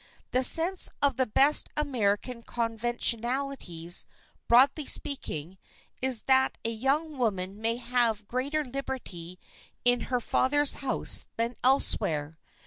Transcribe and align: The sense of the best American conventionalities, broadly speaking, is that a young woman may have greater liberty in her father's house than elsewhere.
The 0.31 0.43
sense 0.43 0.89
of 1.03 1.15
the 1.17 1.27
best 1.27 1.69
American 1.77 2.41
conventionalities, 2.41 4.07
broadly 4.47 4.87
speaking, 4.87 5.59
is 6.01 6.23
that 6.23 6.57
a 6.65 6.71
young 6.71 7.19
woman 7.19 7.61
may 7.61 7.75
have 7.75 8.27
greater 8.27 8.63
liberty 8.65 9.37
in 9.85 9.99
her 10.09 10.19
father's 10.19 10.73
house 10.81 11.27
than 11.37 11.55
elsewhere. 11.63 12.39